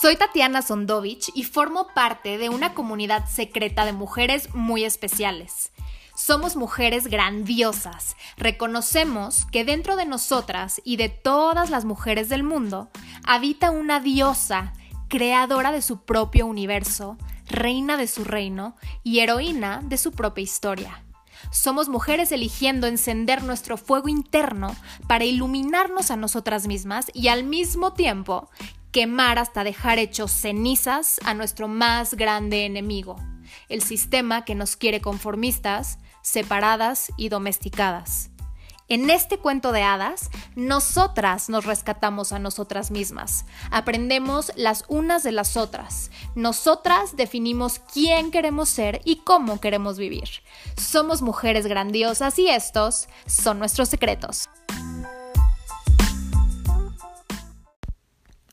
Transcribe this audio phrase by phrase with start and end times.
[0.00, 5.72] Soy Tatiana Sondovich y formo parte de una comunidad secreta de mujeres muy especiales.
[6.16, 8.16] Somos mujeres grandiosas.
[8.38, 12.88] Reconocemos que dentro de nosotras y de todas las mujeres del mundo
[13.26, 14.72] habita una diosa,
[15.08, 21.04] creadora de su propio universo, reina de su reino y heroína de su propia historia.
[21.50, 24.76] Somos mujeres eligiendo encender nuestro fuego interno
[25.08, 28.50] para iluminarnos a nosotras mismas y al mismo tiempo
[28.92, 33.16] quemar hasta dejar hechos cenizas a nuestro más grande enemigo,
[33.68, 38.30] el sistema que nos quiere conformistas, separadas y domesticadas.
[38.88, 45.30] En este cuento de hadas, nosotras nos rescatamos a nosotras mismas, aprendemos las unas de
[45.30, 50.28] las otras, nosotras definimos quién queremos ser y cómo queremos vivir.
[50.76, 54.48] Somos mujeres grandiosas y estos son nuestros secretos.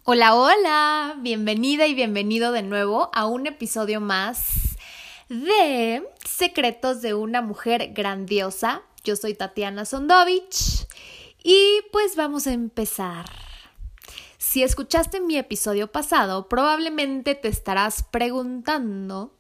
[0.10, 4.78] Hola, hola, bienvenida y bienvenido de nuevo a un episodio más
[5.28, 8.84] de Secretos de una mujer grandiosa.
[9.04, 10.88] Yo soy Tatiana Sondovich
[11.44, 13.26] y pues vamos a empezar.
[14.38, 19.37] Si escuchaste mi episodio pasado, probablemente te estarás preguntando,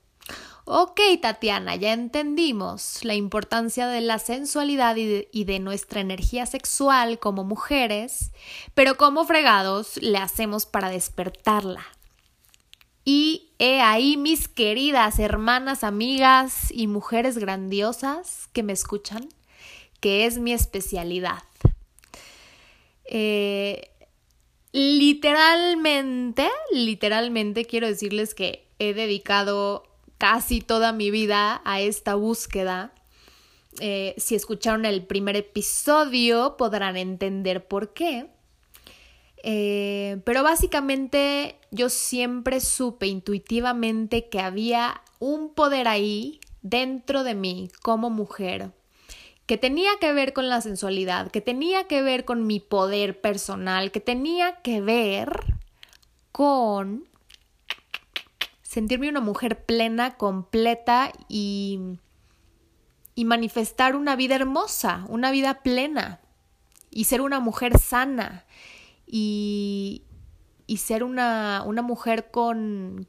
[0.67, 7.43] ok Tatiana, ya entendimos la importancia de la sensualidad y de, nuestra energía sexual como
[7.45, 8.31] mujeres,
[8.73, 11.85] pero ¿cómo fregados le hacemos para despertarla?
[13.05, 19.29] Y he ahí mis queridas hermanas, amigas y mujeres grandiosas que me escuchan,
[20.01, 21.43] que es mi especialidad.
[23.05, 23.89] Eh,
[24.73, 29.87] literalmente, literalmente quiero decirles que he dedicado
[30.17, 32.93] casi toda mi vida a esta búsqueda.
[33.79, 38.27] Eh, si escucharon el primer episodio podrán entender por qué.
[39.43, 47.69] Eh, pero básicamente yo siempre supe intuitivamente que había un poder ahí dentro de mí
[47.81, 48.71] como mujer
[49.47, 53.91] que tenía que ver con la sensualidad, que tenía que ver con mi poder personal,
[53.91, 55.29] que tenía que ver
[56.33, 57.07] con
[58.77, 61.79] sentirme una mujer plena, completa y,
[63.15, 66.19] y manifestar una vida hermosa, una vida plena
[66.91, 68.45] y ser una mujer sana
[69.07, 70.03] y,
[70.67, 73.07] y ser una, una mujer con,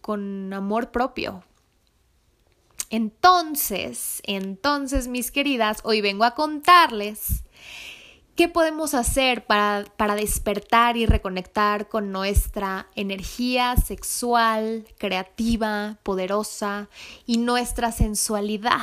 [0.00, 1.44] con amor propio.
[2.88, 7.44] Entonces, entonces, mis queridas, hoy vengo a contarles
[8.42, 16.88] qué podemos hacer para, para, despertar y reconectar con nuestra energía sexual, creativa, poderosa
[17.24, 18.80] y nuestra sensualidad.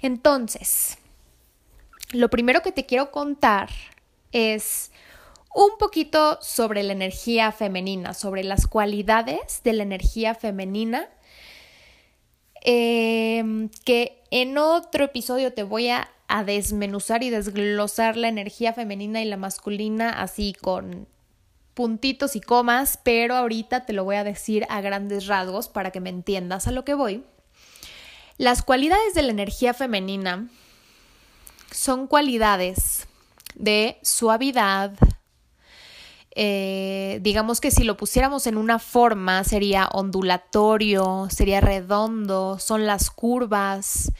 [0.00, 0.98] Entonces,
[2.10, 3.70] lo primero que te quiero contar
[4.32, 4.90] es
[5.54, 11.08] un poquito sobre la energía femenina, sobre las cualidades de la energía femenina,
[12.64, 19.20] eh, que en otro episodio te voy a, a desmenuzar y desglosar la energía femenina
[19.20, 21.06] y la masculina así con
[21.74, 26.00] puntitos y comas, pero ahorita te lo voy a decir a grandes rasgos para que
[26.00, 27.22] me entiendas a lo que voy.
[28.38, 30.48] Las cualidades de la energía femenina
[31.70, 33.06] son cualidades
[33.54, 34.94] de suavidad,
[36.34, 43.10] eh, digamos que si lo pusiéramos en una forma sería ondulatorio, sería redondo, son las
[43.10, 44.12] curvas,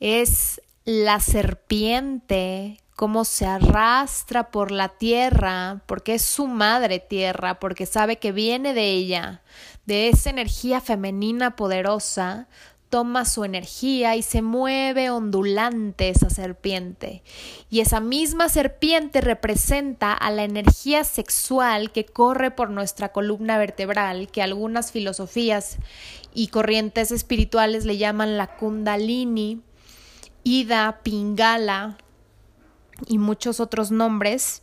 [0.00, 7.84] es la serpiente, cómo se arrastra por la tierra, porque es su madre tierra, porque
[7.84, 9.42] sabe que viene de ella,
[9.84, 12.48] de esa energía femenina poderosa,
[12.88, 17.22] toma su energía y se mueve ondulante esa serpiente.
[17.68, 24.28] Y esa misma serpiente representa a la energía sexual que corre por nuestra columna vertebral,
[24.28, 25.76] que algunas filosofías
[26.32, 29.60] y corrientes espirituales le llaman la kundalini,
[30.48, 31.98] ida, pingala
[33.06, 34.62] y muchos otros nombres.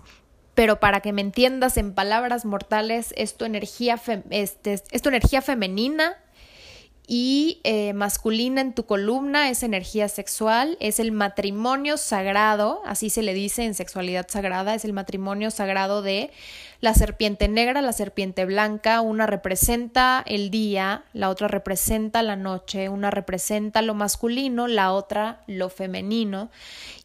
[0.55, 3.99] Pero para que me entiendas en palabras mortales, es tu energía,
[4.29, 6.17] este, es tu energía femenina
[7.07, 13.21] y eh, masculina en tu columna es energía sexual, es el matrimonio sagrado, así se
[13.21, 16.31] le dice en sexualidad sagrada, es el matrimonio sagrado de
[16.81, 22.89] la serpiente negra, la serpiente blanca, una representa el día, la otra representa la noche,
[22.89, 26.49] una representa lo masculino, la otra lo femenino,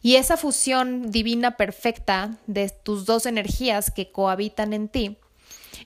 [0.01, 5.17] y esa fusión divina perfecta de tus dos energías que cohabitan en ti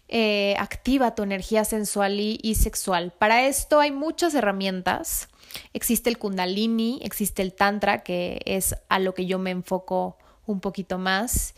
[0.07, 3.11] eh, activa tu energía sensual y, sexual.
[3.17, 5.29] Para esto hay muchas herramientas.
[5.73, 10.59] Existe el kundalini, existe el tantra, que es a lo que yo me enfoco un
[10.59, 11.55] poquito más.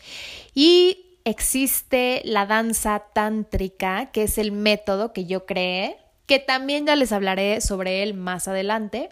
[0.54, 6.96] Y existe la danza tántrica, que es el método que yo creé, que también ya
[6.96, 9.10] les hablaré sobre él más adelante,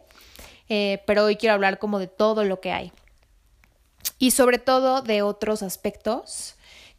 [0.68, 2.92] eh, pero hoy quiero hablar como de todo lo que hay.
[4.18, 6.55] Y sobre todo de otros aspectos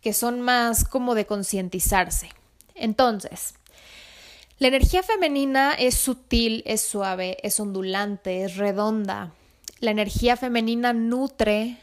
[0.08, 2.30] que son más como de concientizarse.
[2.76, 3.56] Entonces,
[4.58, 9.34] la energía femenina es sutil, es suave, es ondulante, es redonda.
[9.82, 11.78] La energía femenina nutre,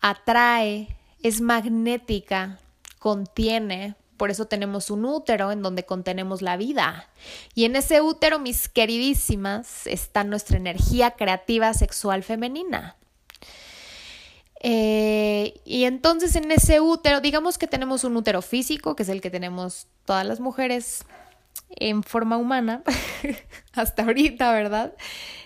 [0.00, 2.58] atrae, es magnética,
[2.98, 7.08] contiene, por eso tenemos un útero en donde contenemos la vida.
[7.54, 12.96] Y en ese útero, mis queridísimas, está nuestra energía creativa sexual femenina.
[14.66, 19.20] Eh, y entonces en ese útero, digamos que tenemos un útero físico, que es el
[19.20, 21.04] que tenemos todas las mujeres
[21.76, 22.82] en forma humana,
[23.74, 24.94] hasta ahorita, ¿verdad?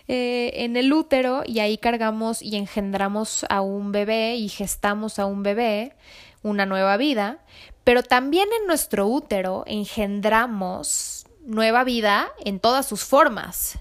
[0.06, 5.26] Eh, en el útero y ahí cargamos y engendramos a un bebé y gestamos a
[5.26, 5.96] un bebé,
[6.44, 7.40] una nueva vida,
[7.82, 13.80] pero también en nuestro útero engendramos nueva vida en todas sus formas,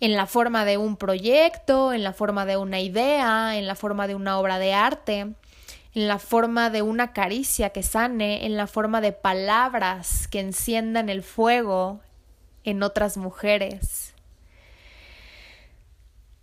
[0.00, 4.06] en la forma de un proyecto, en la forma de una idea, en la forma
[4.06, 5.20] de una obra de arte,
[5.94, 11.08] en la forma de una caricia que sane, en la forma de palabras que enciendan
[11.08, 12.00] el fuego
[12.62, 14.14] en otras mujeres.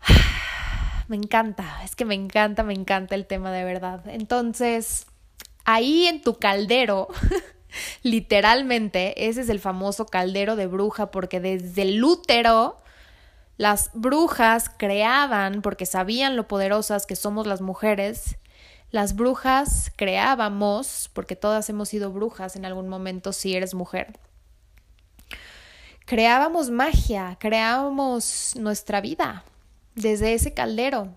[1.07, 4.01] me encanta, es que me encanta, me encanta el tema de verdad.
[4.07, 5.07] Entonces,
[5.63, 7.07] ahí en tu caldero,
[8.03, 12.77] literalmente, ese es el famoso caldero de bruja, porque desde el útero
[13.57, 18.37] las brujas creaban, porque sabían lo poderosas que somos las mujeres,
[18.91, 24.19] las brujas creábamos, porque todas hemos sido brujas en algún momento si eres mujer.
[26.05, 29.43] Creábamos magia, creábamos nuestra vida,
[29.95, 31.09] desde ese caldero.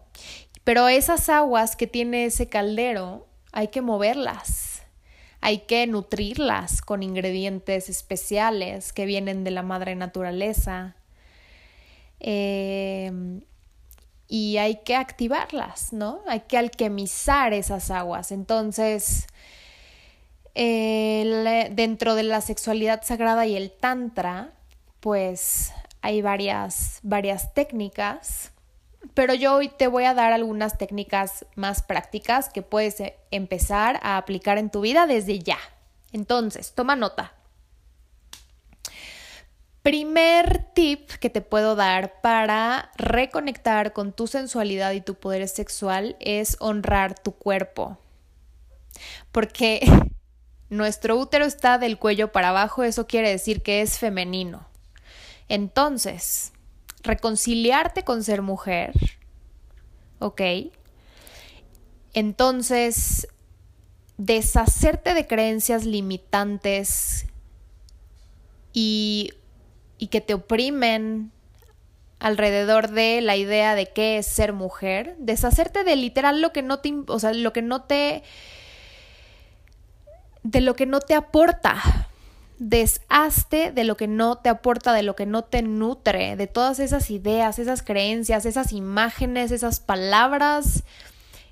[0.65, 4.83] Pero esas aguas que tiene ese caldero hay que moverlas,
[5.41, 10.97] hay que nutrirlas con ingredientes especiales que vienen de la madre naturaleza.
[12.21, 13.41] Eh,
[14.27, 16.21] y hay que activarlas, ¿no?
[16.27, 18.31] Hay que alquimizar esas aguas.
[18.31, 19.27] Entonces,
[20.55, 24.53] dentro de la sexualidad sagrada y el tantra,
[25.01, 25.73] pues
[26.03, 28.53] hay varias, varias técnicas
[29.15, 33.99] pero yo hoy te voy a dar algunas técnicas más prácticas que puedes eh, empezar
[34.03, 35.59] a aplicar en tu vida desde ya.
[36.13, 37.33] Entonces, toma nota.
[39.89, 46.15] Primer tip que te puedo dar para reconectar con tu sensualidad y tu poder sexual
[46.21, 47.97] es honrar tu cuerpo.
[49.33, 49.81] Porque
[50.69, 54.69] nuestro útero está del cuello para abajo, eso quiere decir que es femenino.
[55.49, 56.53] Entonces,
[57.03, 58.93] reconciliarte con ser mujer,
[60.19, 60.43] ¿ok?
[62.13, 63.27] Entonces,
[64.19, 67.25] deshacerte de creencias limitantes
[68.75, 69.33] y,
[69.99, 71.33] y que te oprimen
[72.21, 76.79] alrededor de la idea de qué es ser mujer, deshacerte de literal lo que no
[76.81, 78.23] te, o sea, lo que no te
[80.43, 82.09] de lo que no te aporta,
[82.59, 86.81] deshazte de lo que no te aporta, de lo que no te nutre, de todas
[86.81, 90.85] esas ideas, esas creencias, esas imágenes, esas palabras,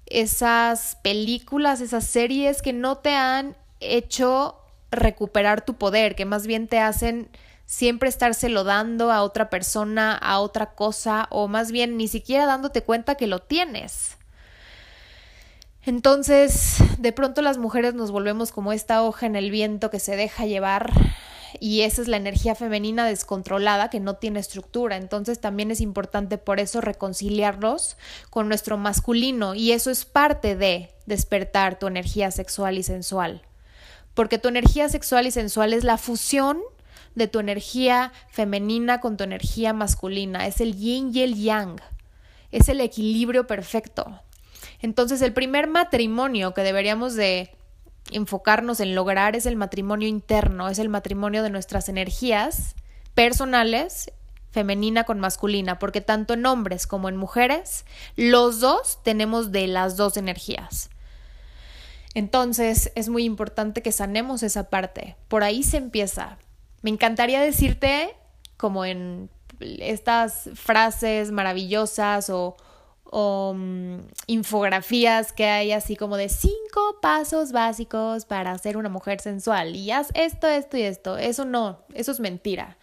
[0.06, 4.56] esas películas, esas series que no te han hecho
[4.90, 7.28] recuperar tu poder, que más bien te hacen
[7.66, 12.82] siempre estárselo dando a otra persona, a otra cosa, o más bien ni siquiera dándote
[12.82, 14.16] cuenta que lo tienes.
[15.84, 20.16] Entonces, de pronto las mujeres nos volvemos como esta hoja en el viento que se
[20.16, 20.90] deja llevar
[21.60, 24.96] y esa es la energía femenina descontrolada que no tiene estructura.
[24.96, 27.96] Entonces también es importante por eso reconciliarnos
[28.30, 33.42] con nuestro masculino y eso es parte de despertar tu energía sexual y sensual.
[34.14, 36.58] Porque tu energía sexual y sensual es la fusión
[37.16, 41.80] de tu energía femenina con tu energía masculina, es el yin y el yang,
[42.52, 44.20] es el equilibrio perfecto.
[44.80, 47.56] Entonces, el primer matrimonio que deberíamos de
[48.12, 52.76] enfocarnos en lograr es el matrimonio interno, es el matrimonio de nuestras energías
[53.14, 54.12] personales,
[54.50, 59.96] femenina con masculina, porque tanto en hombres como en mujeres, los dos tenemos de las
[59.96, 60.90] dos energías.
[62.14, 65.16] Entonces, es muy importante que sanemos esa parte.
[65.28, 66.38] Por ahí se empieza.
[66.82, 68.14] Me encantaría decirte
[68.56, 69.28] como en
[69.60, 72.56] estas frases maravillosas o,
[73.04, 79.20] o mm, infografías que hay así como de cinco pasos básicos para ser una mujer
[79.20, 81.18] sensual y haz esto, esto y esto.
[81.18, 82.76] Eso no, eso es mentira.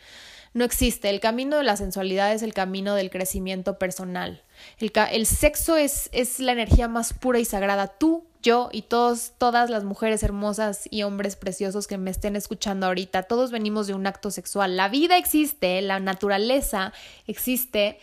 [0.54, 1.10] No existe.
[1.10, 4.44] El camino de la sensualidad es el camino del crecimiento personal.
[4.78, 7.88] El, el sexo es, es la energía más pura y sagrada.
[7.88, 12.86] Tú yo y todos, todas las mujeres hermosas y hombres preciosos que me estén escuchando
[12.86, 14.78] ahorita, todos venimos de un acto sexual.
[14.78, 16.94] La vida existe, la naturaleza
[17.26, 17.98] existe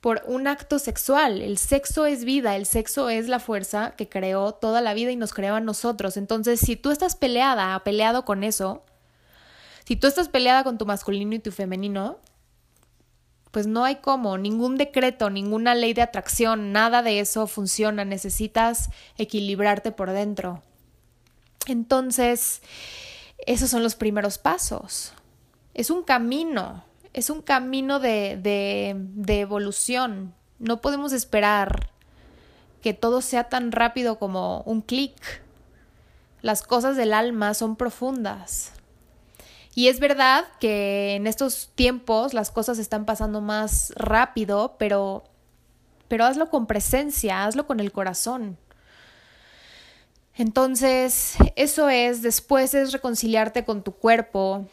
[0.00, 1.40] por un acto sexual.
[1.40, 5.16] El sexo es vida, el sexo es la fuerza que creó toda la vida y
[5.16, 6.16] nos creó a nosotros.
[6.16, 8.84] Entonces, si tú estás peleada, peleado con eso,
[9.86, 12.18] si tú estás peleada con tu masculino y tu femenino,
[13.56, 18.90] pues no hay cómo, ningún decreto, ninguna ley de atracción, nada de eso funciona, necesitas
[19.16, 20.62] equilibrarte por dentro.
[21.66, 22.60] Entonces,
[23.46, 25.14] esos son los primeros pasos.
[25.72, 26.84] Es un camino,
[27.14, 30.34] es un camino de, de, de evolución.
[30.58, 31.88] No podemos esperar
[32.82, 35.16] que todo sea tan rápido como un clic.
[36.42, 38.75] Las cosas del alma son profundas.
[39.76, 45.24] Y es verdad que en estos tiempos las cosas están pasando más rápido, pero,
[46.08, 48.56] pero hazlo con presencia, hazlo con el corazón.
[50.34, 54.66] Entonces, eso es, después es reconciliarte con tu cuerpo,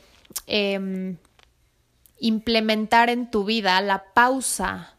[0.47, 1.17] em,
[2.17, 4.95] implementar en tu vida la pausa,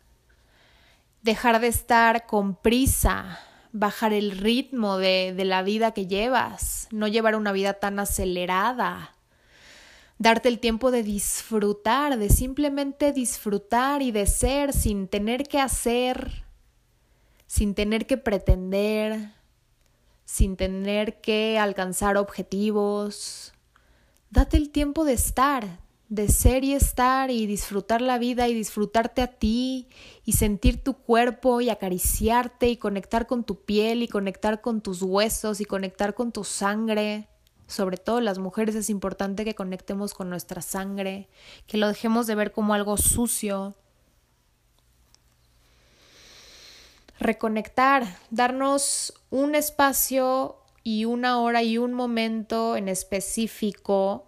[1.22, 3.40] dejar de estar con prisa,
[3.72, 9.13] bajar el ritmo de, de la vida que llevas, no llevar una vida tan acelerada
[10.18, 16.44] darte el tiempo de disfrutar, de simplemente disfrutar y de ser sin tener que hacer,
[17.46, 19.32] sin tener que pretender,
[20.24, 23.52] sin tener que alcanzar objetivos.
[24.30, 29.22] Date el tiempo de estar, de ser y estar y disfrutar la vida y disfrutarte
[29.22, 29.88] a ti
[30.24, 35.02] y sentir tu cuerpo y acariciarte y conectar con tu piel y conectar con tus
[35.02, 37.28] huesos y conectar con tu sangre
[37.66, 41.28] sobre todo las mujeres es importante que conectemos con nuestra sangre,
[41.66, 43.74] que lo dejemos de ver como algo sucio.
[47.18, 54.26] Reconectar, darnos un espacio y una hora y un momento en específico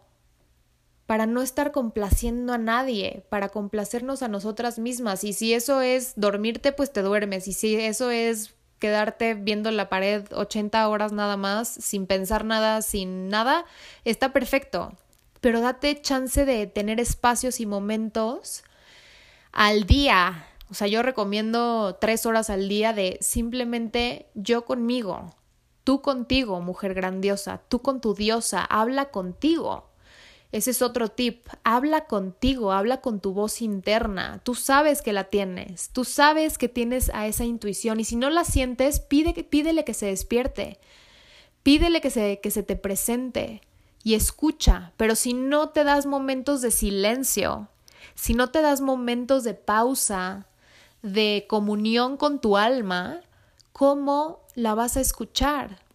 [1.07, 5.23] para no estar complaciendo a nadie, para complacernos a nosotras mismas.
[5.23, 7.47] Y si eso es dormirte, pues te duermes.
[7.47, 12.83] Y si eso es quedarte viendo la pared 80 horas nada más, sin pensar nada,
[12.83, 13.65] sin nada,
[14.05, 14.93] está perfecto.
[15.41, 18.65] Pero date chance de tener espacios y momentos
[19.53, 20.47] al día.
[20.71, 25.35] O sea, yo recomiendo tres horas al día de simplemente yo conmigo,
[25.85, 29.89] tú contigo, mujer grandiosa, tú con tu diosa, habla contigo.
[30.53, 31.47] Ese es otro tip.
[31.65, 34.41] Habla contigo, habla con tu voz interna.
[34.45, 38.31] Tú sabes que la tienes, tú sabes que tienes a esa intuición y si no
[38.31, 40.79] la sientes, pide, pídele que se despierte.
[41.63, 43.61] Pídele que se, que se te presente
[44.05, 47.69] y escucha, pero si no te das momentos de silencio,
[48.15, 50.47] si no te das momentos de pausa,
[51.03, 53.21] de comunión con tu alma,
[53.73, 55.86] ¿cómo la vas a escuchar?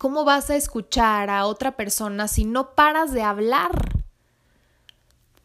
[0.00, 4.02] ¿Cómo vas a escuchar a otra persona si no paras de hablar?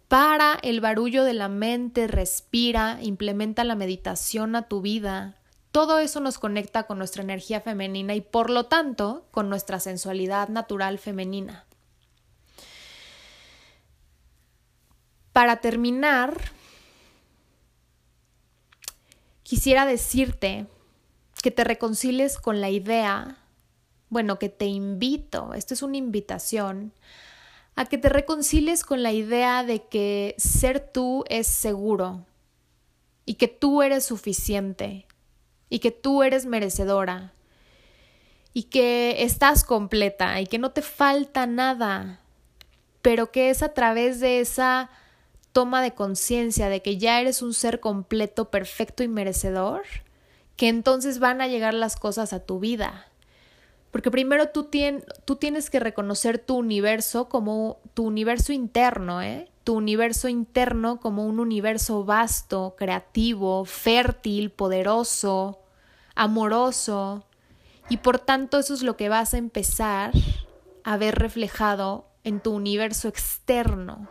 [0.07, 5.35] Para el barullo de la mente, respira, implementa la meditación a tu vida.
[5.73, 10.47] Todo eso nos conecta con nuestra energía femenina y por lo tanto con nuestra sensualidad
[10.47, 11.65] natural femenina.
[15.33, 16.39] Para terminar,
[19.43, 20.65] quisiera decirte
[21.43, 23.41] que te reconcilies con la idea
[24.15, 26.93] bueno, que te invito, esto es una invitación,
[27.75, 32.25] a que te reconcilies con la idea de que ser tú es seguro
[33.25, 35.05] y que tú eres suficiente
[35.67, 37.33] y que tú eres merecedora
[38.53, 42.21] y que estás completa y que no te falta nada,
[43.01, 44.89] pero que es a través de esa
[45.51, 49.83] toma de conciencia de que ya eres un ser completo, perfecto y merecedor,
[50.55, 53.07] que entonces van a llegar las cosas a tu vida
[53.95, 59.49] porque primero tú, tienes que reconocer tu universo como tu universo interno, ¿eh?
[59.63, 65.61] Tu universo interno como un universo vasto, creativo, fértil, poderoso,
[66.13, 67.25] amoroso.
[67.87, 70.11] Y por tanto eso es lo que vas a empezar
[70.83, 74.09] a ver reflejado en tu universo externo.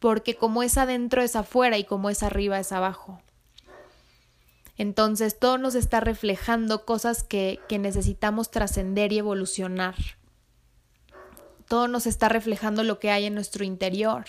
[0.00, 3.22] Porque como es adentro es afuera y como es arriba es abajo.
[4.78, 9.96] Entonces todo nos está reflejando cosas que, que necesitamos trascender y evolucionar.
[11.66, 14.24] Todo nos está reflejando lo que hay en nuestro interior.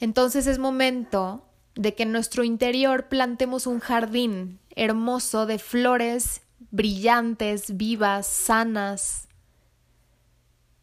[0.00, 1.44] Entonces es momento
[1.76, 9.28] de que en nuestro interior plantemos un jardín hermoso de flores brillantes, vivas, sanas,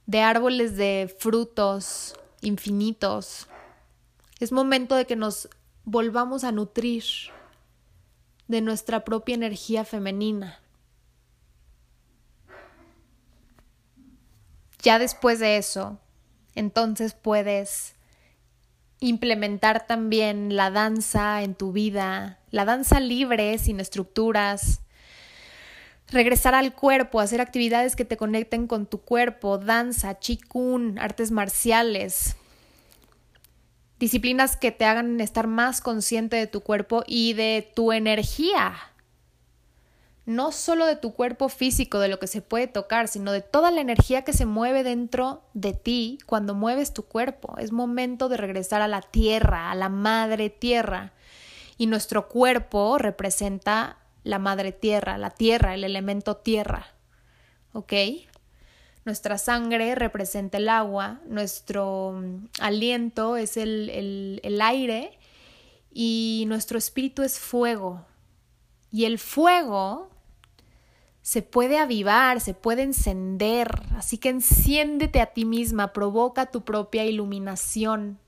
[0.06, 3.48] de árboles de frutos infinitos.
[4.40, 5.50] Es momento de que nos
[5.84, 7.04] volvamos a nutrir
[8.48, 10.60] de nuestra propia energía femenina.
[14.82, 16.00] Ya después de eso,
[16.54, 17.96] entonces puedes
[19.00, 24.82] implementar también la danza en tu vida, la danza libre, sin estructuras,
[26.10, 32.36] regresar al cuerpo, hacer actividades que te conecten con tu cuerpo, danza, chikun, artes marciales,
[34.00, 38.76] disciplinas que te hagan estar más consciente de tu cuerpo y de tu energía.
[40.26, 43.70] No solo de tu cuerpo físico, de lo que se puede tocar, sino de toda
[43.70, 47.56] la energía que se mueve dentro de ti cuando mueves tu cuerpo.
[47.60, 51.14] Es momento de regresar a la tierra, a la madre tierra.
[51.78, 56.88] Y nuestro cuerpo representa la madre tierra, la tierra, el elemento tierra.
[57.74, 57.94] ¿Ok?
[59.06, 65.18] Nuestra sangre representa el agua, nuestro mm, aliento es el, el aire
[65.94, 68.06] y nuestro espíritu es fuego.
[68.92, 70.10] Y el fuego
[71.22, 77.06] se puede avivar, se puede encender, así que enciéndete a ti misma, provoca tu propia
[77.06, 78.20] iluminación.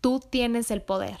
[0.00, 1.16] Tú tienes el poder.